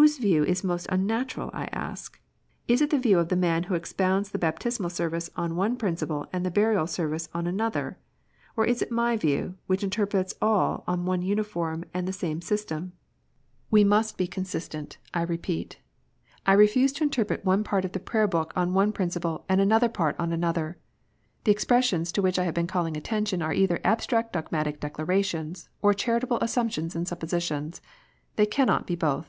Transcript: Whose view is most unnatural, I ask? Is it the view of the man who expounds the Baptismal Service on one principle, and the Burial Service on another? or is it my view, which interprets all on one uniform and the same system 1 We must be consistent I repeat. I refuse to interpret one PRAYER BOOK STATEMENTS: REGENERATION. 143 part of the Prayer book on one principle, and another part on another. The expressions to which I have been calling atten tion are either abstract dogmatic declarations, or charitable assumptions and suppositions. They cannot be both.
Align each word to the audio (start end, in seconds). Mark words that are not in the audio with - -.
Whose 0.00 0.18
view 0.18 0.44
is 0.44 0.62
most 0.62 0.86
unnatural, 0.88 1.50
I 1.52 1.64
ask? 1.72 2.20
Is 2.68 2.80
it 2.80 2.90
the 2.90 2.98
view 2.98 3.18
of 3.18 3.28
the 3.28 3.34
man 3.36 3.64
who 3.64 3.74
expounds 3.74 4.30
the 4.30 4.38
Baptismal 4.38 4.88
Service 4.88 5.30
on 5.34 5.56
one 5.56 5.76
principle, 5.76 6.26
and 6.32 6.46
the 6.46 6.50
Burial 6.50 6.86
Service 6.86 7.28
on 7.34 7.48
another? 7.48 7.98
or 8.56 8.64
is 8.64 8.80
it 8.80 8.92
my 8.92 9.16
view, 9.16 9.56
which 9.66 9.82
interprets 9.82 10.32
all 10.40 10.84
on 10.86 11.06
one 11.06 11.22
uniform 11.22 11.84
and 11.92 12.06
the 12.06 12.12
same 12.12 12.40
system 12.40 12.82
1 12.84 12.92
We 13.72 13.84
must 13.84 14.16
be 14.16 14.28
consistent 14.28 14.98
I 15.12 15.22
repeat. 15.22 15.80
I 16.46 16.52
refuse 16.52 16.92
to 16.94 17.04
interpret 17.04 17.44
one 17.44 17.64
PRAYER 17.64 17.82
BOOK 17.82 17.82
STATEMENTS: 17.82 17.82
REGENERATION. 17.82 17.82
143 17.82 17.82
part 17.82 17.84
of 17.84 17.92
the 17.92 18.10
Prayer 18.10 18.28
book 18.28 18.52
on 18.56 18.74
one 18.74 18.92
principle, 18.92 19.44
and 19.48 19.60
another 19.60 19.88
part 19.88 20.14
on 20.20 20.32
another. 20.32 20.78
The 21.42 21.52
expressions 21.52 22.12
to 22.12 22.22
which 22.22 22.38
I 22.38 22.44
have 22.44 22.54
been 22.54 22.68
calling 22.68 22.96
atten 22.96 23.24
tion 23.24 23.42
are 23.42 23.52
either 23.52 23.80
abstract 23.82 24.32
dogmatic 24.34 24.78
declarations, 24.78 25.68
or 25.82 25.92
charitable 25.92 26.38
assumptions 26.40 26.94
and 26.94 27.08
suppositions. 27.08 27.80
They 28.36 28.46
cannot 28.46 28.86
be 28.86 28.94
both. 28.94 29.28